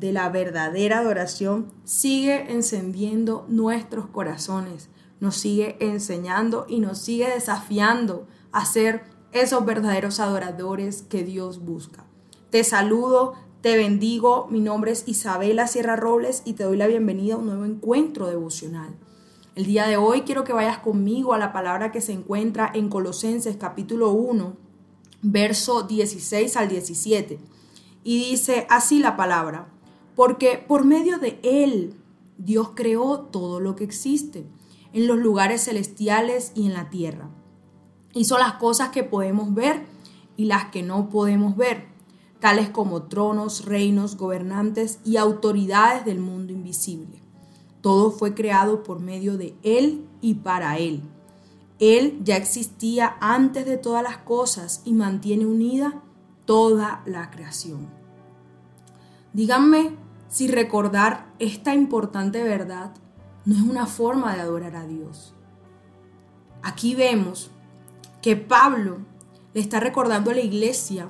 de 0.00 0.12
la 0.12 0.30
verdadera 0.30 1.00
adoración 1.00 1.70
sigue 1.84 2.50
encendiendo 2.50 3.44
nuestros 3.48 4.06
corazones, 4.06 4.88
nos 5.20 5.36
sigue 5.36 5.76
enseñando 5.78 6.64
y 6.68 6.80
nos 6.80 6.98
sigue 6.98 7.28
desafiando 7.28 8.26
a 8.50 8.64
ser 8.64 9.04
esos 9.32 9.64
verdaderos 9.66 10.18
adoradores 10.18 11.02
que 11.02 11.22
Dios 11.22 11.62
busca. 11.62 12.06
Te 12.48 12.64
saludo, 12.64 13.34
te 13.60 13.76
bendigo, 13.76 14.48
mi 14.50 14.60
nombre 14.60 14.90
es 14.90 15.06
Isabela 15.06 15.66
Sierra 15.66 15.96
Robles 15.96 16.42
y 16.46 16.54
te 16.54 16.64
doy 16.64 16.78
la 16.78 16.86
bienvenida 16.86 17.34
a 17.34 17.38
un 17.38 17.46
nuevo 17.46 17.66
encuentro 17.66 18.26
devocional. 18.26 18.96
El 19.54 19.66
día 19.66 19.86
de 19.86 19.98
hoy 19.98 20.22
quiero 20.22 20.44
que 20.44 20.54
vayas 20.54 20.78
conmigo 20.78 21.34
a 21.34 21.38
la 21.38 21.52
palabra 21.52 21.92
que 21.92 22.00
se 22.00 22.12
encuentra 22.12 22.70
en 22.72 22.88
Colosenses 22.88 23.58
capítulo 23.58 24.12
1, 24.12 24.56
verso 25.20 25.82
16 25.82 26.56
al 26.56 26.70
17. 26.70 27.38
Y 28.02 28.30
dice 28.30 28.66
así 28.70 28.98
la 28.98 29.18
palabra 29.18 29.68
porque 30.20 30.62
por 30.68 30.84
medio 30.84 31.18
de 31.18 31.40
Él 31.42 31.94
Dios 32.36 32.72
creó 32.74 33.20
todo 33.20 33.58
lo 33.58 33.74
que 33.74 33.84
existe, 33.84 34.44
en 34.92 35.06
los 35.06 35.16
lugares 35.16 35.64
celestiales 35.64 36.52
y 36.54 36.66
en 36.66 36.74
la 36.74 36.90
tierra. 36.90 37.30
Hizo 38.12 38.36
las 38.36 38.52
cosas 38.56 38.90
que 38.90 39.02
podemos 39.02 39.54
ver 39.54 39.86
y 40.36 40.44
las 40.44 40.66
que 40.66 40.82
no 40.82 41.08
podemos 41.08 41.56
ver, 41.56 41.86
tales 42.38 42.68
como 42.68 43.04
tronos, 43.04 43.64
reinos, 43.64 44.18
gobernantes 44.18 44.98
y 45.06 45.16
autoridades 45.16 46.04
del 46.04 46.18
mundo 46.18 46.52
invisible. 46.52 47.22
Todo 47.80 48.10
fue 48.10 48.34
creado 48.34 48.82
por 48.82 49.00
medio 49.00 49.38
de 49.38 49.54
Él 49.62 50.06
y 50.20 50.34
para 50.34 50.76
Él. 50.76 51.00
Él 51.78 52.20
ya 52.24 52.36
existía 52.36 53.16
antes 53.22 53.64
de 53.64 53.78
todas 53.78 54.02
las 54.02 54.18
cosas 54.18 54.82
y 54.84 54.92
mantiene 54.92 55.46
unida 55.46 56.02
toda 56.44 57.02
la 57.06 57.30
creación. 57.30 57.88
Díganme 59.32 60.09
si 60.30 60.48
recordar 60.48 61.26
esta 61.38 61.74
importante 61.74 62.42
verdad 62.42 62.92
no 63.44 63.54
es 63.56 63.60
una 63.60 63.86
forma 63.86 64.34
de 64.34 64.40
adorar 64.40 64.76
a 64.76 64.86
Dios. 64.86 65.34
Aquí 66.62 66.94
vemos 66.94 67.50
que 68.22 68.36
Pablo 68.36 68.98
le 69.52 69.60
está 69.60 69.80
recordando 69.80 70.30
a 70.30 70.34
la 70.34 70.40
iglesia 70.40 71.08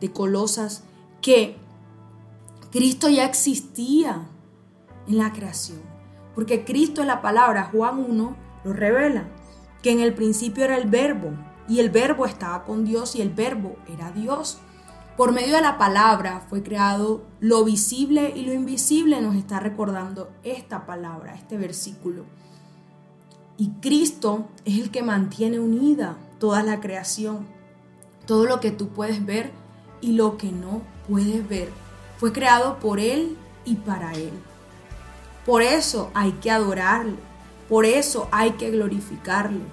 de 0.00 0.12
Colosas 0.12 0.84
que 1.20 1.56
Cristo 2.70 3.08
ya 3.08 3.24
existía 3.24 4.28
en 5.08 5.18
la 5.18 5.32
creación. 5.32 5.80
Porque 6.34 6.64
Cristo 6.64 7.00
es 7.00 7.08
la 7.08 7.20
palabra, 7.20 7.70
Juan 7.72 7.98
1 7.98 8.36
lo 8.64 8.72
revela, 8.72 9.28
que 9.82 9.90
en 9.90 10.00
el 10.00 10.14
principio 10.14 10.64
era 10.64 10.76
el 10.76 10.88
verbo 10.88 11.32
y 11.68 11.80
el 11.80 11.90
verbo 11.90 12.24
estaba 12.24 12.64
con 12.64 12.84
Dios 12.84 13.16
y 13.16 13.22
el 13.22 13.30
verbo 13.30 13.76
era 13.88 14.12
Dios. 14.12 14.60
Por 15.16 15.32
medio 15.32 15.56
de 15.56 15.62
la 15.62 15.76
palabra 15.76 16.46
fue 16.48 16.62
creado 16.62 17.26
lo 17.40 17.64
visible 17.64 18.32
y 18.34 18.42
lo 18.42 18.54
invisible, 18.54 19.20
nos 19.20 19.34
está 19.34 19.60
recordando 19.60 20.30
esta 20.42 20.86
palabra, 20.86 21.34
este 21.34 21.58
versículo. 21.58 22.24
Y 23.58 23.72
Cristo 23.82 24.48
es 24.64 24.78
el 24.78 24.90
que 24.90 25.02
mantiene 25.02 25.60
unida 25.60 26.16
toda 26.38 26.62
la 26.62 26.80
creación. 26.80 27.46
Todo 28.26 28.46
lo 28.46 28.60
que 28.60 28.70
tú 28.70 28.88
puedes 28.88 29.26
ver 29.26 29.50
y 30.00 30.12
lo 30.12 30.38
que 30.38 30.50
no 30.50 30.82
puedes 31.06 31.46
ver 31.46 31.68
fue 32.16 32.32
creado 32.32 32.78
por 32.78 33.00
Él 33.00 33.36
y 33.64 33.74
para 33.74 34.12
Él. 34.14 34.32
Por 35.44 35.62
eso 35.62 36.10
hay 36.14 36.32
que 36.32 36.50
adorarle, 36.50 37.16
por 37.68 37.84
eso 37.84 38.28
hay 38.30 38.52
que 38.52 38.70
glorificarle, 38.70 39.64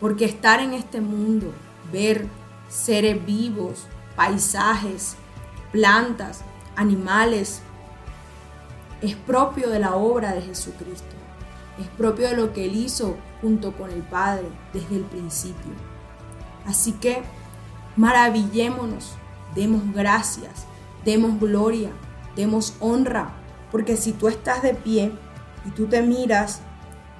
porque 0.00 0.24
estar 0.24 0.60
en 0.60 0.72
este 0.72 1.00
mundo, 1.00 1.52
ver 1.92 2.26
seres 2.68 3.24
vivos, 3.24 3.86
paisajes, 4.16 5.16
plantas, 5.72 6.42
animales. 6.76 7.62
Es 9.00 9.14
propio 9.16 9.70
de 9.70 9.78
la 9.78 9.94
obra 9.94 10.32
de 10.32 10.42
Jesucristo. 10.42 11.14
Es 11.78 11.88
propio 11.88 12.28
de 12.28 12.36
lo 12.36 12.52
que 12.52 12.66
Él 12.66 12.76
hizo 12.76 13.16
junto 13.40 13.72
con 13.72 13.90
el 13.90 14.02
Padre 14.02 14.46
desde 14.72 14.96
el 14.96 15.02
principio. 15.02 15.72
Así 16.66 16.92
que 16.92 17.22
maravillémonos, 17.96 19.12
demos 19.54 19.82
gracias, 19.92 20.66
demos 21.04 21.38
gloria, 21.38 21.90
demos 22.36 22.74
honra, 22.80 23.32
porque 23.70 23.96
si 23.96 24.12
tú 24.12 24.28
estás 24.28 24.62
de 24.62 24.74
pie 24.74 25.12
y 25.66 25.70
tú 25.70 25.86
te 25.86 26.02
miras 26.02 26.60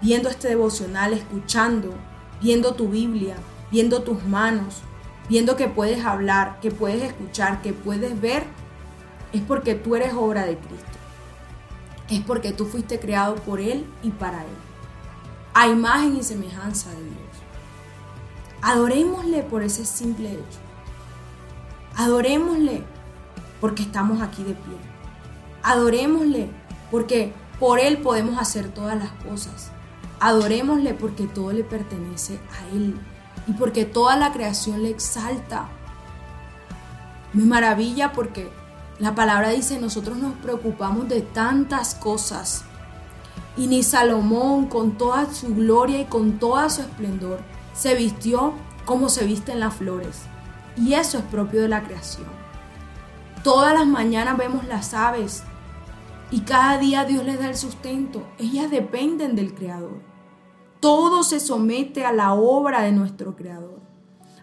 viendo 0.00 0.28
este 0.28 0.48
devocional, 0.48 1.12
escuchando, 1.12 1.92
viendo 2.40 2.74
tu 2.74 2.88
Biblia, 2.88 3.36
viendo 3.70 4.02
tus 4.02 4.22
manos, 4.24 4.82
viendo 5.28 5.56
que 5.56 5.68
puedes 5.68 6.04
hablar, 6.04 6.60
que 6.60 6.70
puedes 6.70 7.02
escuchar, 7.02 7.62
que 7.62 7.72
puedes 7.72 8.20
ver, 8.20 8.44
es 9.32 9.42
porque 9.42 9.74
tú 9.74 9.96
eres 9.96 10.14
obra 10.14 10.44
de 10.44 10.56
Cristo. 10.56 10.84
Es 12.08 12.20
porque 12.20 12.52
tú 12.52 12.66
fuiste 12.66 13.00
creado 13.00 13.36
por 13.36 13.60
Él 13.60 13.86
y 14.02 14.10
para 14.10 14.42
Él. 14.42 14.56
A 15.54 15.68
imagen 15.68 16.16
y 16.16 16.22
semejanza 16.22 16.90
de 16.90 17.02
Dios. 17.02 17.16
Adorémosle 18.60 19.42
por 19.42 19.62
ese 19.62 19.84
simple 19.84 20.32
hecho. 20.32 20.58
Adorémosle 21.96 22.82
porque 23.60 23.82
estamos 23.82 24.20
aquí 24.20 24.42
de 24.42 24.54
pie. 24.54 24.76
Adorémosle 25.62 26.50
porque 26.90 27.32
por 27.58 27.78
Él 27.78 27.98
podemos 27.98 28.38
hacer 28.38 28.68
todas 28.68 28.98
las 28.98 29.12
cosas. 29.24 29.70
Adorémosle 30.20 30.94
porque 30.94 31.26
todo 31.26 31.52
le 31.52 31.64
pertenece 31.64 32.38
a 32.52 32.74
Él 32.74 32.98
y 33.46 33.52
porque 33.52 33.84
toda 33.84 34.16
la 34.16 34.32
creación 34.32 34.82
le 34.82 34.90
exalta. 34.90 35.68
Me 37.32 37.44
maravilla 37.44 38.12
porque 38.12 38.50
la 38.98 39.14
palabra 39.14 39.50
dice, 39.50 39.80
nosotros 39.80 40.18
nos 40.18 40.34
preocupamos 40.36 41.08
de 41.08 41.20
tantas 41.20 41.94
cosas. 41.94 42.64
Y 43.56 43.66
ni 43.66 43.82
Salomón, 43.82 44.66
con 44.66 44.98
toda 44.98 45.32
su 45.32 45.54
gloria 45.54 46.00
y 46.00 46.04
con 46.04 46.38
todo 46.38 46.68
su 46.70 46.82
esplendor, 46.82 47.40
se 47.72 47.94
vistió 47.94 48.54
como 48.84 49.08
se 49.08 49.24
visten 49.24 49.60
las 49.60 49.74
flores. 49.74 50.22
Y 50.76 50.94
eso 50.94 51.18
es 51.18 51.24
propio 51.24 51.62
de 51.62 51.68
la 51.68 51.82
creación. 51.82 52.26
Todas 53.42 53.74
las 53.74 53.86
mañanas 53.86 54.36
vemos 54.36 54.64
las 54.64 54.94
aves 54.94 55.42
y 56.30 56.40
cada 56.40 56.78
día 56.78 57.04
Dios 57.04 57.24
les 57.24 57.38
da 57.38 57.48
el 57.48 57.56
sustento. 57.56 58.26
Ellas 58.38 58.70
dependen 58.70 59.36
del 59.36 59.54
Creador. 59.54 60.13
Todo 60.84 61.22
se 61.22 61.40
somete 61.40 62.04
a 62.04 62.12
la 62.12 62.34
obra 62.34 62.82
de 62.82 62.92
nuestro 62.92 63.34
Creador. 63.36 63.80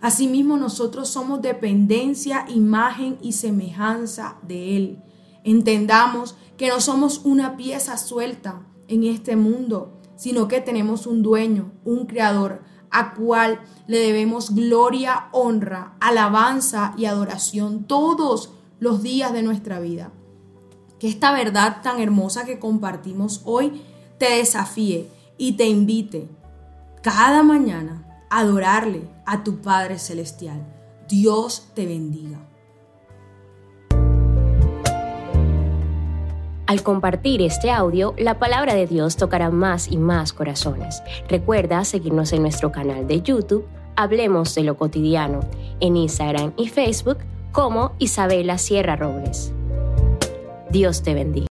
Asimismo, 0.00 0.56
nosotros 0.56 1.10
somos 1.10 1.42
dependencia, 1.42 2.46
imagen 2.48 3.18
y 3.20 3.32
semejanza 3.32 4.38
de 4.40 4.74
Él. 4.74 5.02
Entendamos 5.44 6.38
que 6.56 6.68
no 6.68 6.80
somos 6.80 7.20
una 7.24 7.58
pieza 7.58 7.98
suelta 7.98 8.62
en 8.88 9.04
este 9.04 9.36
mundo, 9.36 10.00
sino 10.16 10.48
que 10.48 10.62
tenemos 10.62 11.06
un 11.06 11.20
dueño, 11.20 11.72
un 11.84 12.06
creador, 12.06 12.62
a 12.90 13.12
cual 13.12 13.60
le 13.86 13.98
debemos 13.98 14.54
gloria, 14.54 15.28
honra, 15.32 15.94
alabanza 16.00 16.94
y 16.96 17.04
adoración 17.04 17.84
todos 17.84 18.54
los 18.78 19.02
días 19.02 19.34
de 19.34 19.42
nuestra 19.42 19.78
vida. 19.78 20.10
Que 20.98 21.08
esta 21.08 21.32
verdad 21.32 21.82
tan 21.82 22.00
hermosa 22.00 22.46
que 22.46 22.58
compartimos 22.58 23.42
hoy 23.44 23.82
te 24.16 24.36
desafíe 24.36 25.19
y 25.40 25.52
te 25.52 25.66
invite 25.66 26.28
cada 27.02 27.42
mañana 27.42 28.26
a 28.28 28.40
adorarle 28.40 29.08
a 29.24 29.42
tu 29.42 29.62
Padre 29.62 29.98
Celestial. 29.98 30.66
Dios 31.08 31.70
te 31.74 31.86
bendiga. 31.86 32.46
Al 36.66 36.82
compartir 36.82 37.40
este 37.40 37.70
audio, 37.70 38.14
la 38.18 38.38
palabra 38.38 38.74
de 38.74 38.86
Dios 38.86 39.16
tocará 39.16 39.50
más 39.50 39.88
y 39.90 39.96
más 39.96 40.34
corazones. 40.34 41.02
Recuerda 41.26 41.86
seguirnos 41.86 42.34
en 42.34 42.42
nuestro 42.42 42.70
canal 42.70 43.08
de 43.08 43.22
YouTube, 43.22 43.66
Hablemos 43.96 44.54
de 44.54 44.62
lo 44.62 44.76
cotidiano, 44.76 45.40
en 45.80 45.96
Instagram 45.96 46.52
y 46.56 46.68
Facebook 46.68 47.18
como 47.50 47.92
Isabela 47.98 48.58
Sierra 48.58 48.96
Robles. 48.96 49.52
Dios 50.70 51.02
te 51.02 51.14
bendiga. 51.14 51.49